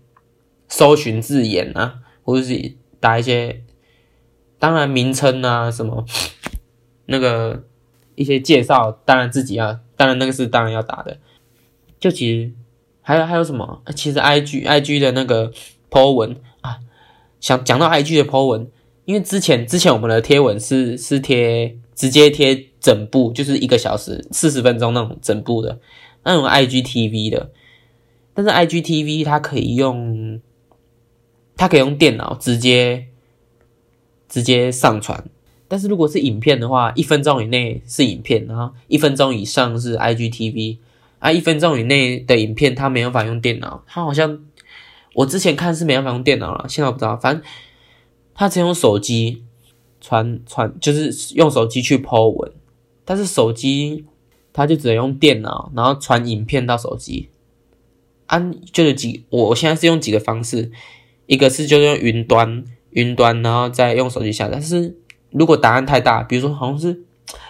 [0.67, 3.63] 搜寻字眼啊，或者是打一些，
[4.59, 6.05] 当然名称啊什么，
[7.07, 7.63] 那个
[8.13, 11.17] 一些介绍，当然自己要，当然那个是当然要打的。
[11.99, 12.53] 就其实
[13.01, 13.81] 还有还有什么？
[13.95, 15.51] 其实 I G I G 的那个
[15.89, 16.79] po 文啊，
[17.39, 18.67] 想讲到 I G 的 po 文，
[19.05, 25.79] 因为之前之前我们的贴文是是贴直接贴整部，就是一个小时四十分钟那种整部的。
[26.23, 27.51] 那种 IGTV 的，
[28.33, 30.41] 但是 IGTV 它可以用，
[31.55, 33.07] 它可以用电脑直接
[34.27, 35.23] 直接上传。
[35.69, 40.77] 但是如果是影片的话，一分钟以内是影片，然后一分钟以上是 IGTV。
[41.19, 44.39] 啊，一分钟以内的影片它没办法用电脑，它好像
[45.13, 47.15] 我之前看是没办法用电脑了，现在我不知道。
[47.15, 47.43] 反正
[48.33, 49.43] 它只用手机
[50.01, 52.51] 传传，就是用手机去 po 文，
[53.05, 54.05] 但是手机。
[54.51, 57.29] 他就只能用电脑，然后传影片到手机。
[58.25, 60.71] 按、就是几，我现在是用几个方式，
[61.27, 64.53] 一个是就是用云端，云端，然后再用手机下载。
[64.53, 64.97] 但是
[65.29, 67.03] 如果答案太大，比如说好像是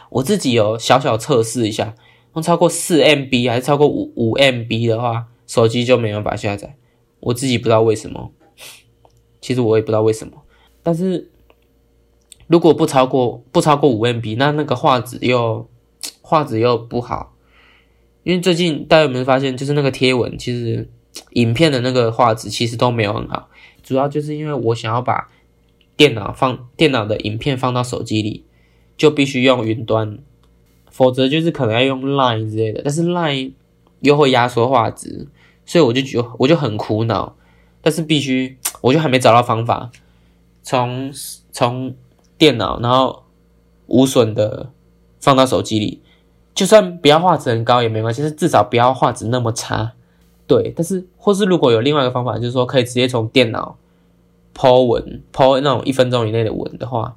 [0.10, 1.96] 我自己有小小测试一下，
[2.42, 6.76] 超过四 MB 还是超过五五 MB 的话，手机就没办法下载。
[7.20, 8.32] 我自己不知道为什么，
[9.42, 10.44] 其实我也不知道为什么。
[10.82, 11.30] 但是
[12.48, 15.70] 如果不超过不超过五 MB，那那个画质又
[16.22, 17.36] 画质又不好。
[18.24, 20.90] 因为最近大家有没有发现，就是那个贴文，其实
[21.32, 23.50] 影片的那个画质其实都没有很好。
[23.82, 25.30] 主要就是因为我想要把
[25.98, 28.46] 电脑放电脑的影片放到手机里，
[28.98, 30.20] 就必须用云端，
[31.00, 32.82] 否则就是可能要用 Line 之类的。
[32.84, 33.54] 但是 Line
[34.02, 35.30] 又会压缩画质，
[35.66, 37.38] 所以我就觉我就很苦恼。
[37.82, 39.92] 但是必须，我就还没找到方法，
[40.62, 41.10] 从
[41.54, 41.96] 从
[42.38, 43.24] 电脑然后
[43.88, 44.72] 无损的
[45.22, 46.02] 放到手机里。
[46.54, 49.94] 就算不要画质很高也没关系，是至少不要画质那么差。
[50.46, 53.78] 对，但是或是如果有另外一个方法，就是说可以直接从电脑
[54.54, 57.16] po 文 po 那种一分钟以内的文的话，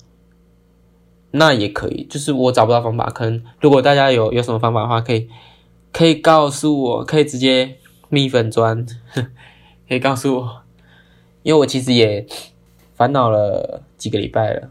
[1.33, 2.07] 那也可以。
[2.09, 5.29] 就是我找不到方法，可能如果大家有有什么方法的话，可以
[5.93, 7.77] 可以告诉我，可以直接
[8.09, 8.87] 蜜粉砖，
[9.89, 10.63] 可以告诉我，
[11.43, 12.27] 因为我其实也
[12.95, 14.71] 烦恼了几个礼拜了。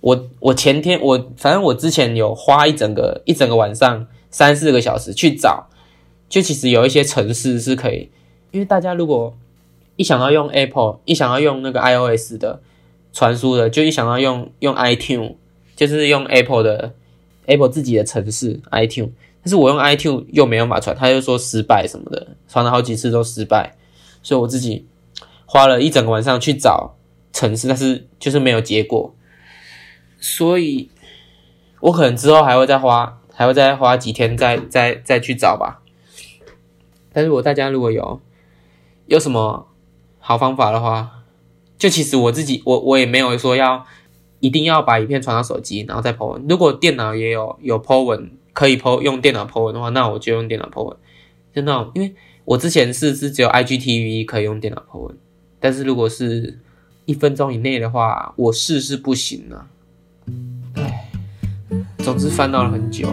[0.00, 5.68] 我我前天我反正我之前有花一整个一整个晚上三四个小时去找，
[6.28, 8.10] 就其实有一些城市是可以，
[8.50, 9.34] 因为大家如果
[9.96, 12.60] 一想到用 Apple，一想到用那个 iOS 的
[13.14, 15.36] 传输的，就一想到用用 iTunes，
[15.76, 16.94] 就是用 Apple 的
[17.46, 19.10] Apple 自己的程式 iTunes，
[19.42, 23.76] 但是我用 iTunes 又没办法传，他就说失败什么的，传了好几次都失败，
[24.22, 24.86] 所以我自己
[25.46, 26.96] 花了一整个晚上去找
[27.32, 29.14] 程式，但是就是没有结果。
[30.18, 30.90] 所以，
[31.80, 35.82] 我可能之后还会再花，还会再花几天再，再再去找吧。
[37.12, 38.20] 但是，如果大家如果有
[39.06, 39.68] 有什么
[40.18, 41.24] 好方法的话，
[41.76, 43.84] 就其实我自己，我我也没有说要
[44.44, 46.44] 一定要把影片传到手机，然后再 po 文。
[46.46, 50.94] 如果电脑也有有 po 文，可以 po 用电脑 po 文的话，那我就用电脑 po 文。
[51.54, 55.16] 就那种，因为我之前是是只有 IGTV 可以用电脑 po 文，
[55.58, 56.60] 但是如果是
[57.06, 59.66] 一分钟以内的话，我试是不行了。
[60.74, 61.10] 唉，
[62.00, 63.10] 总之翻到了很久。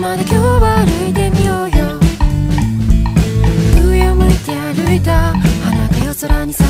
[0.00, 1.98] まだ今日は歩いてみようよ。
[3.88, 5.32] 上を向いて歩いた。
[5.64, 6.65] 花が夜空に咲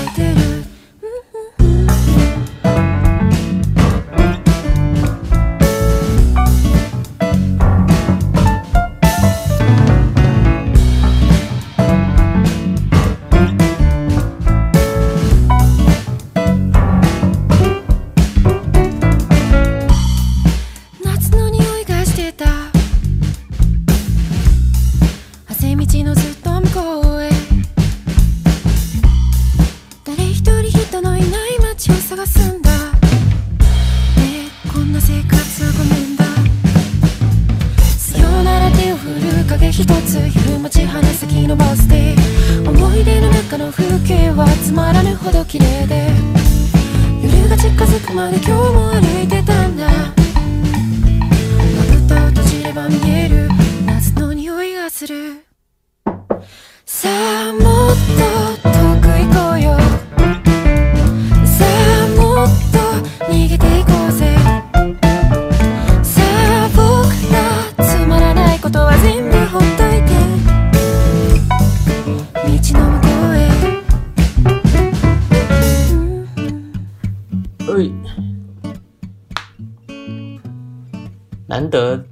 [81.48, 82.04] 难得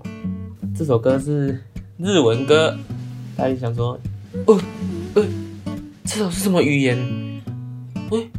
[0.76, 1.60] 这首歌是
[1.98, 2.78] 日文歌，
[3.36, 3.98] 大家想说，
[4.46, 4.60] 哦，
[5.14, 5.26] 呃，
[6.04, 7.42] 这首是什么语言？
[8.12, 8.30] 喂，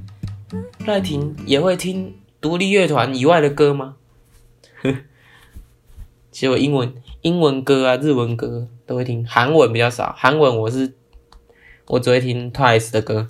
[0.85, 3.97] 赖婷也会听独立乐团以外的歌吗？
[4.83, 4.95] 呵，
[6.31, 6.93] 其实我英文
[7.23, 10.13] 英文歌啊、日文歌都会听，韩文比较少。
[10.17, 10.93] 韩文我是
[11.87, 13.29] 我只会听 Twice 的歌，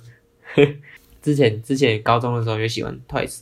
[1.20, 3.40] 之前之前高中的时候也喜欢 Twice，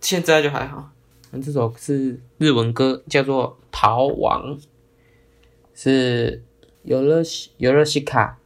[0.00, 0.90] 现在就还好。
[1.32, 4.58] 那这首是日文歌，叫做《逃亡》，
[5.72, 6.42] 是
[6.82, 8.40] 尤勒西尤勒西卡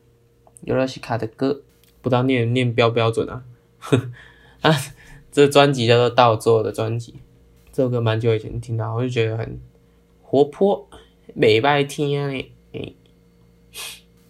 [0.65, 1.63] 尤勒西卡的歌，
[2.03, 3.43] 不知道念念标不标准啊？
[4.61, 4.71] 啊，
[5.33, 7.15] 这专辑叫做盗作的专辑，
[7.73, 9.59] 这首歌蛮久以前听到，我就觉得很
[10.23, 10.87] 活泼，
[11.33, 12.53] 美拜听诶。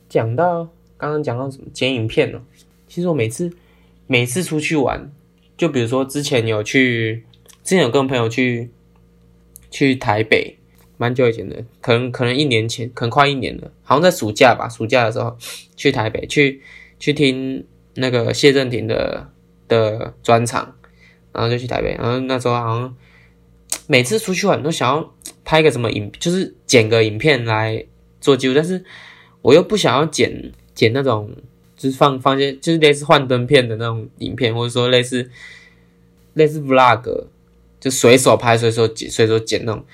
[0.09, 2.41] 讲到刚刚讲到什么剪影片呢？
[2.87, 3.51] 其实我每次
[4.07, 5.11] 每次出去玩，
[5.57, 7.25] 就比如说之前有去。
[7.65, 8.71] 之前有跟朋友去
[9.71, 10.59] 去台北，
[10.99, 15.35] 蛮久以前的，可能可能一年前，可能快一年了，好像在暑假吧，暑假的时候
[15.75, 16.61] 去台北去
[17.01, 19.31] 去听那个谢震廷的
[19.67, 20.77] 的专场，
[21.33, 22.95] 然后就去台北，然后那时候好像
[23.87, 27.83] 每次出去玩都想要拍个什么影，就是剪个影片来
[28.21, 28.85] 做记录，但是
[29.41, 31.35] 我又不想要剪剪那种
[31.79, 35.31] 就是放放些就是类似幻灯片的那种影片，或者说类似
[36.35, 37.29] 类似 vlog。
[37.85, 39.85] 就随手拍，随手剪，随手剪那种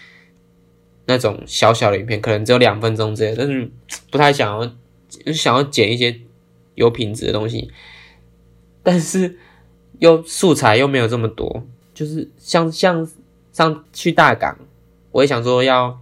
[1.07, 3.69] 那种小小的影片，可能只有两分钟之类，但是
[4.13, 4.65] 不太想要，
[5.09, 6.17] 就想要剪一些
[6.77, 7.69] 有品质的东西，
[8.85, 9.37] 但是
[9.99, 13.05] 又素材又没有这么多，就是像像
[13.51, 14.57] 上去大港，
[15.11, 16.01] 我也想说要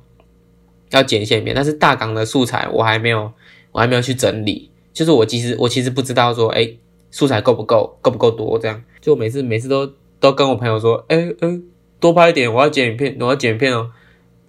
[0.91, 3.32] 要剪一些影片，但是大港的素材我还没有，
[3.72, 6.70] 我还没有去整理，就是我其实我其实不知道说，哎，
[7.11, 11.59] 素材够不够，够不够多，这样，就每次每次都都跟我朋友说，哎哎。
[12.01, 13.90] 多拍一点，我要剪影片，我要剪片哦，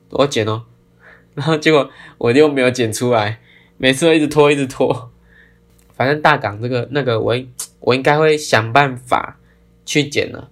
[0.10, 0.64] 我要剪哦，
[1.36, 3.40] 然后结果我又没有剪出来，
[3.78, 5.12] 每次都一直拖，一直拖。
[5.96, 7.46] 反正大港这个那个我，我
[7.80, 9.40] 我应该会想办法
[9.86, 10.50] 去剪了，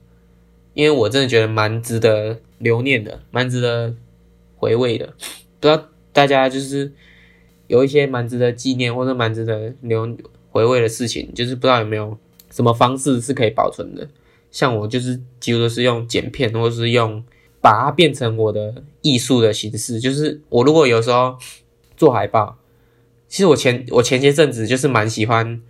[0.74, 3.94] 因为我真的觉得蛮值得留念的，蛮值得
[4.58, 5.14] 回味的。
[5.60, 6.92] 不知道大家就是
[7.68, 10.18] 有一些蛮值得纪念或者蛮值得留
[10.50, 12.18] 回味的事情，就是不知道有没有
[12.52, 14.08] 什么方式是可以保存的。
[14.58, 17.24] 像我就是几乎都是用剪片，或者是用
[17.62, 20.00] 把它变成我的艺术的形式。
[20.00, 21.38] 就是我如果有时候
[21.96, 22.58] 做海报，
[23.28, 25.62] 其实我前我前些阵子就是蛮喜欢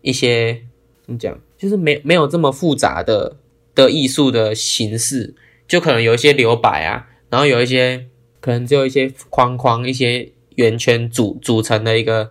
[0.00, 0.62] 一些
[1.04, 3.36] 怎么讲，就是没没有这么复杂的
[3.74, 5.34] 的艺术的形式，
[5.68, 8.06] 就可能有一些留白啊，然后有一些
[8.40, 12.30] 可能只有一些框框、一些圆圈组组成的一个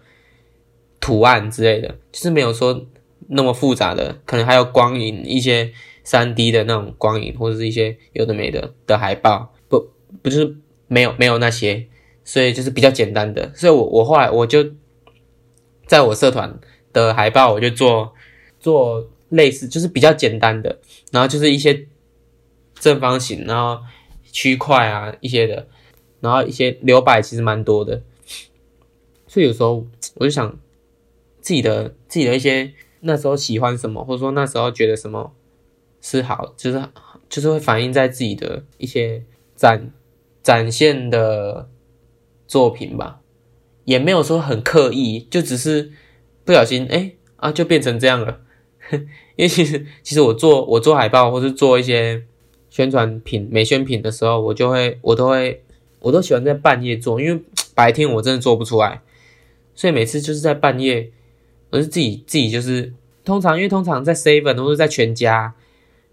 [0.99, 2.87] 图案之类的，就是没有说。
[3.29, 5.71] 那么复杂的，可能还有光影，一些
[6.03, 9.89] 三 D 的那种光影，或者是一些有的没的的海报，不，
[10.21, 10.57] 不就是
[10.87, 11.87] 没有没有那些，
[12.23, 13.51] 所以就是比较简单的。
[13.55, 14.65] 所以我我后来我就
[15.85, 16.59] 在我社团
[16.91, 18.13] 的海报，我就做
[18.59, 20.79] 做类似，就是比较简单的，
[21.11, 21.87] 然后就是一些
[22.75, 23.81] 正方形，然后
[24.31, 25.67] 区块啊一些的，
[26.19, 28.01] 然后一些留白其实蛮多的。
[29.27, 30.59] 所以有时候我就想
[31.41, 32.73] 自己的自己的一些。
[33.05, 35.33] 那时候喜欢什么，或者说那时候觉得什么
[36.01, 36.81] 是好，就是
[37.29, 39.23] 就是会反映在自己的一些
[39.55, 39.91] 展
[40.41, 41.69] 展现的
[42.47, 43.19] 作品吧，
[43.83, 45.91] 也没有说很刻意，就只是
[46.45, 48.39] 不小心哎、啊就变成这样了。
[48.91, 52.23] 因为其实其实我做我做海报或是做一些
[52.69, 55.63] 宣传品美宣品的时候，我就会我都会
[55.99, 57.43] 我都喜欢在半夜做，因为
[57.75, 59.01] 白天我真的做不出来，
[59.75, 61.11] 所以每次就是在半夜。
[61.73, 62.93] 我是自己自己就是
[63.25, 65.55] 通常，因为通常在 seven 或者在全家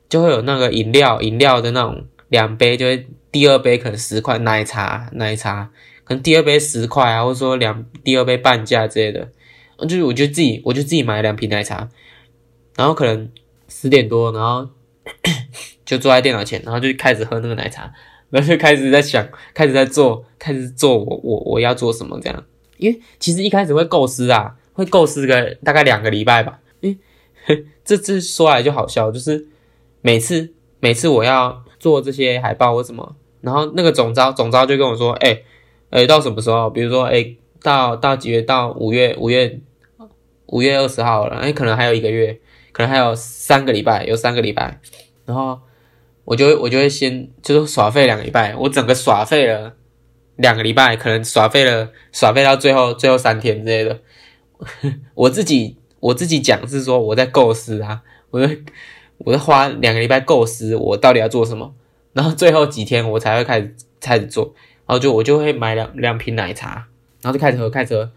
[0.08, 5.70] 就会有那个饮料饮料的那种两杯，就会第二杯可能十块奶茶奶茶，
[6.02, 9.28] 可能第二杯十块啊，或者说两第二杯半价之类的。
[9.80, 11.90] 就是我就自己我就自己买了两瓶奶茶，
[12.74, 13.30] 然后可能
[13.68, 14.66] 十点多，然后
[15.84, 17.92] 就坐在电脑前，然后就开始喝那个奶茶，
[18.30, 22.44] 然后就开始在想，开始在做，开始做我我我要做什么这样。
[22.78, 24.56] 因为其实一开始会构思啊。
[24.80, 26.96] 会构思个大概两个礼拜吧，诶，
[27.84, 29.46] 这这说来就好笑，就是
[30.00, 35.44] 每次每次我要做这些海报或什么，然后那个总招总招就跟我说，诶，
[35.90, 36.70] 诶，到什么时候？
[36.70, 38.40] 比如说，诶，到到几月？
[38.40, 39.60] 到五月五月
[40.46, 42.40] 五月二十号了，诶，可能还有一个月，
[42.72, 44.80] 可能还有三个礼拜，有三个礼拜，
[45.26, 45.60] 然后
[46.24, 49.74] 我就会我就会先就是耍废两个礼拜，我整个耍废了
[50.36, 54.00] 两个礼拜，可能耍废了耍废到最后最后三天之类的。
[55.14, 58.58] 我自己我自己讲是说我在构思啊，我在
[59.18, 61.74] 我在花两个礼拜构思我到底要做什么，
[62.12, 64.54] 然后最后几天我才会开始开始做，
[64.86, 66.86] 然后就我就会买两两瓶奶茶，
[67.20, 68.10] 然后就开始喝开始喝，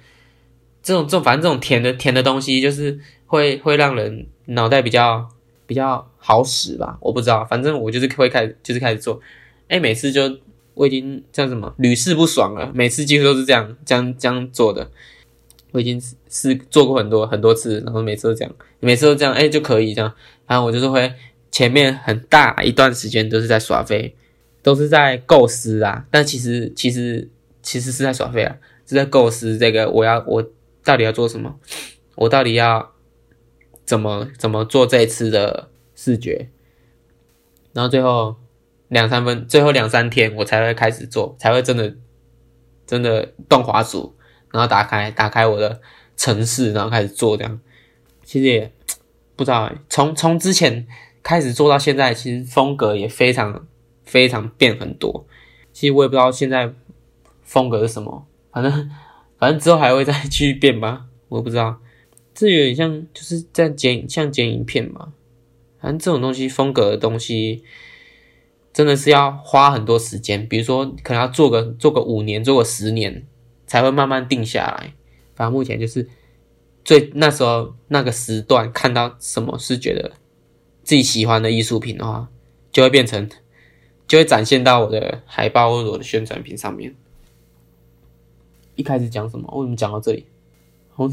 [0.82, 5.28] 这种这种反正这种甜的甜的东西就是会会让人脑袋比较
[5.66, 9.20] 比较好使吧，我不知道，反正我就是会开就是开始做，
[9.68, 10.22] 哎，每次就
[10.74, 14.89] 我已经叫什么屡试不爽了，每次几乎都是这样这样这样做的。
[15.74, 20.14] 我已经是做过很多很多次，然后每次都这样，每次都这样，哎，就可以这样。
[20.48, 21.12] 然后我就是会
[21.52, 24.16] 前面很大一段时间都是在耍废，
[24.62, 26.06] 都是在构思啊。
[26.12, 27.28] 但其实其实
[27.64, 28.56] 其实是在耍废啊，
[28.88, 30.48] 是在构思这个我要我
[30.84, 31.60] 到底要做什么，
[32.16, 32.92] 我到底要
[33.84, 36.50] 怎么怎么做这一次的视觉。
[37.74, 38.36] 然后最后
[38.90, 41.96] 两三分，最后两三天我才会开始做，才会真的
[42.86, 44.16] 真的动滑鼠。
[44.54, 45.82] 然后打开打开我的
[46.16, 47.60] 城市，然后开始做这样，
[48.24, 48.72] 其实也
[49.36, 50.86] 不知道，从从之前
[51.24, 53.66] 开始做到现在，其实风格也非常
[54.04, 55.26] 非常变很多。
[55.74, 56.72] 其实我也不知道现在
[57.41, 58.72] 风格是什么，反正
[59.39, 61.80] 反正之后还会再继续变吧，我也不知道。
[62.36, 65.14] 这有点像就是在剪像剪影片嘛，
[65.82, 67.64] 反正这种东西风格的东西
[68.72, 73.26] 真的是要花很多时间，比如说可能要做个做个五年，做个十年。
[73.68, 74.93] 才会慢慢定下来。
[75.36, 76.07] 反正目前就是
[76.84, 80.11] 最那时候那个时段看到什么是觉得
[80.84, 82.30] 自己喜欢的艺术品的话，
[82.72, 83.30] 就会变成
[84.07, 86.95] 就会展现到我的海报或者我的宣传品上面。
[88.76, 89.47] 一开始讲什么？
[89.57, 90.26] 为什么讲到这里？
[90.95, 91.07] 我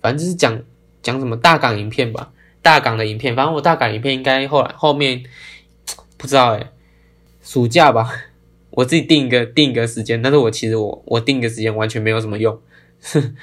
[0.00, 0.62] 反正就是讲
[1.02, 2.32] 讲什么大港影片吧，
[2.62, 3.34] 大港的影片。
[3.34, 5.22] 反正我大港影片应该后来后面
[6.16, 6.70] 不知道诶，
[7.42, 8.10] 暑假吧。
[8.78, 12.56] 我自己定一个定一个时间，但是我其实我我定一个时间完全没有什么用，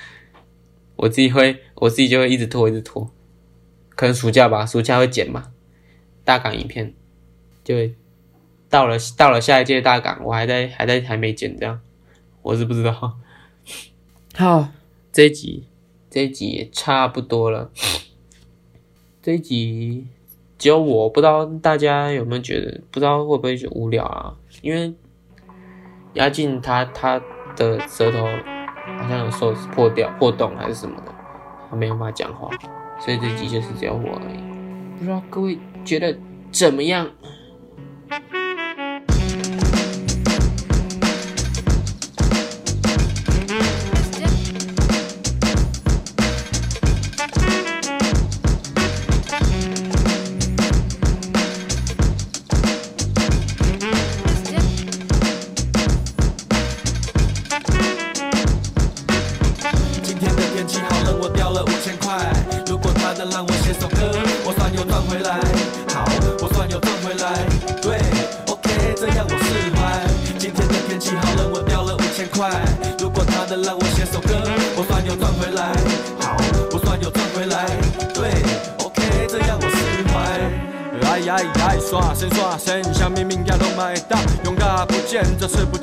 [0.96, 3.12] 我自己会我自己就会一直拖一直拖，
[3.96, 5.52] 可能暑假吧，暑假会剪嘛，
[6.24, 6.94] 大港影片，
[7.66, 7.94] 就会
[8.70, 11.82] 到了到了下一届大港，我还在还在还没剪这样，
[12.42, 13.18] 我是不知道。
[14.36, 14.70] 好，
[15.12, 15.66] 这一集
[16.10, 17.70] 这一集也差不多了，
[19.22, 20.08] 这一集
[20.58, 24.94] 只有我不知道大家有没有觉得，不知道会不会觉得无聊啊，因为。
[26.16, 27.22] 压进他他
[27.56, 28.26] 的舌头
[29.00, 31.14] 好像有受破掉破洞还是什么的，
[31.70, 32.50] 他没有办法讲话，
[33.00, 34.40] 所以这集就是只有我而已。
[34.98, 36.18] 不知道各位觉得
[36.52, 37.08] 怎么样？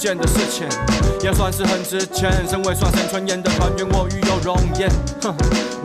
[0.02, 0.66] 这次不见的事情，
[1.22, 2.32] 也算是很值钱。
[2.48, 4.90] 身为算生春演的团员，我欲有容颜。
[5.22, 5.32] 哼，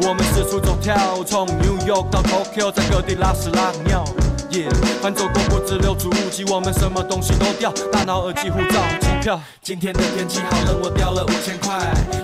[0.01, 4.03] 我们四处走跳，从 New York 到 Tokyo，在各地拉屎拉尿。
[4.51, 4.67] 耶
[5.03, 9.39] 反走过不止六足乌鸡，我们什么东西都掉，大脑、耳机、护照、机票。
[9.61, 11.77] 今天的天气好冷，我掉了五千块。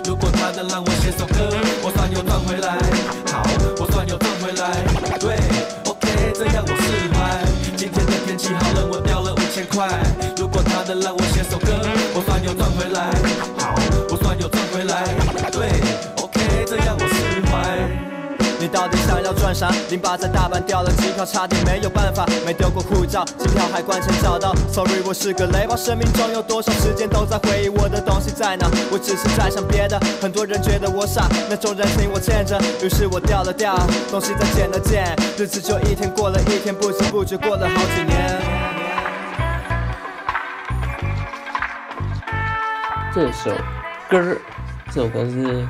[0.04, 2.74] 如果他能让我写首歌，我算又赚回来。
[3.30, 3.44] 好，
[3.78, 4.82] 我算又赚回来。
[5.20, 5.36] 对
[5.86, 7.44] ，OK，这样我释怀。
[7.76, 9.88] 今天的天气好冷，我掉了五千块。
[10.36, 11.23] 如果他能让，我
[12.94, 13.10] 来。
[13.58, 13.74] 好，
[14.08, 15.04] 我算有赚回来。
[15.50, 15.68] 对
[16.22, 17.52] ，OK，这样我释怀。
[18.60, 19.70] 你到底想要赚啥？
[19.90, 24.54] 零八在大阪掉了机票，差点没有办法，没丢过护照，机票海关前找到。
[24.72, 28.66] Sorry，我是个雷包，生命中有多少时间都在回忆我的东西在哪？
[28.90, 33.76] 我只是在想别的，很多人觉得我傻，那种人情我欠着，于是我掉了掉，
[34.10, 38.43] 东西再捡了捡，日子就一天过了一天，不知不觉过了好几年。
[43.14, 43.48] 这首
[44.10, 44.36] 歌，
[44.86, 45.64] 这首歌是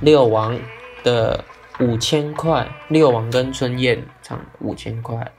[0.00, 0.56] 六王
[1.02, 1.44] 的
[1.80, 2.64] 五千块。
[2.88, 5.32] 六王跟春燕唱五千块。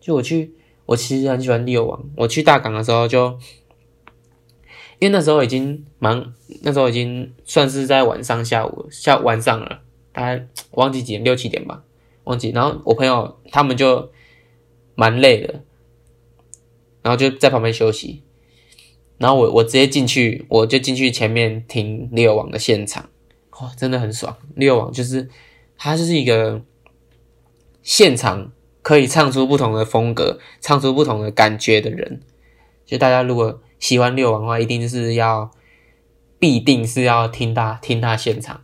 [0.00, 0.52] 就我去，
[0.84, 2.04] 我其实很喜欢六王。
[2.16, 3.38] 我去大港的时候就，
[4.98, 11.84] 因为那时候已经蛮，那时候已经算是在晚上下午下晚上了，大概忘记几点，六七点吧，
[12.24, 12.50] 忘记。
[12.50, 14.10] 然后我朋友他们就
[14.96, 15.62] 蛮累的，
[17.00, 18.24] 然后就在旁边休息。
[19.18, 23.10] 然后我我直接进去，我就进去前面听六王的现场，
[23.60, 24.36] 哇、真的很爽。
[24.54, 25.28] 六王就是
[25.76, 26.62] 他就是一个
[27.82, 32.20] 现场可以唱出不同的风格、唱出不同的感觉的人。
[32.86, 35.50] 就大家如果喜欢六王的话，一定是要
[36.38, 38.62] 必定是要听他听他现场，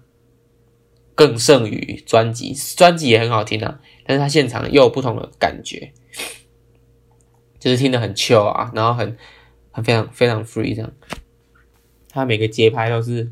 [1.17, 2.55] 更胜于专辑。
[2.77, 5.93] 专辑也很好听啊，但是他现场又有不同的感觉，
[7.59, 9.17] 就是听得很 chill 啊，然后很。
[9.75, 10.93] 他非常非常 free 这样，
[12.09, 13.31] 他每个节拍都是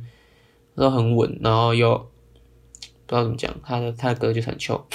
[0.74, 1.96] 都很稳，然后又
[3.06, 4.86] 不知道怎么讲，他的他的歌就很臭。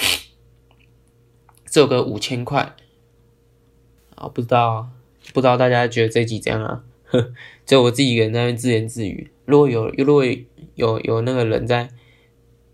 [1.66, 2.76] 这首歌五千块，
[4.16, 4.90] 啊，不知道
[5.34, 6.84] 不知道大家觉得这集怎样啊？
[7.06, 7.34] 呵，
[7.66, 9.32] 只有我自己一个人在那边自言自语。
[9.46, 10.26] 如果有如果
[10.76, 11.90] 有有，那个人在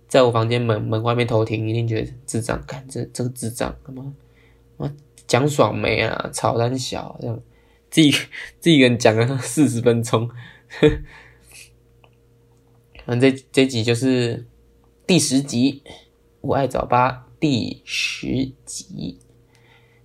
[0.08, 4.14] 在我房间门门外面偷听，一定觉得智障，看这这个智障干嘛？
[4.78, 4.92] 我
[5.28, 6.30] 讲爽没啊？
[6.34, 7.40] 吵三小这样，
[7.94, 8.10] 自己
[8.60, 10.28] 自己一个人讲了四十分钟。
[13.06, 14.48] 反正这这集就是
[15.06, 15.84] 第十集，
[16.41, 19.20] 我爱早八第十集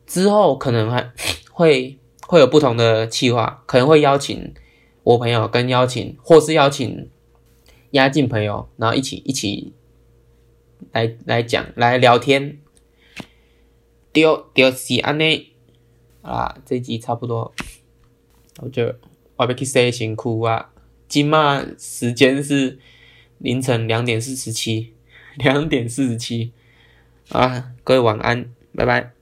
[0.07, 1.11] 之后，可能还
[1.51, 4.53] 会会有不同的企划，可能会邀请
[5.03, 7.09] 我朋友跟邀请，或是邀请
[7.93, 9.73] 压境朋友，然后一起一起
[10.93, 12.59] 来来讲来聊天。
[14.13, 15.53] 丢丢西安内
[16.21, 17.55] 啊，这集差不多，
[18.59, 18.95] 我就
[19.37, 20.71] 我要去洗身躯啊。
[21.09, 22.79] 今嘛时间是
[23.39, 24.93] 凌晨两点四十七，
[25.37, 26.53] 两点四十七
[27.31, 29.18] 啊，各位晚安，拜拜。